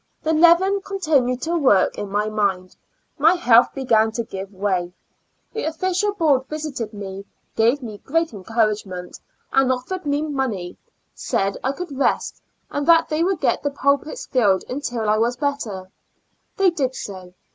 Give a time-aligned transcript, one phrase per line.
[0.23, 2.75] The leaven continued to work in my mind;
[3.19, 4.93] my health began to give way.
[5.53, 9.19] The official board visited me, gave me great encouragement,
[9.53, 10.79] and ofiered me money;
[11.13, 12.41] said I could rest,
[12.71, 15.91] and they would get the pulpits filled until I was better:
[16.57, 17.35] they did so.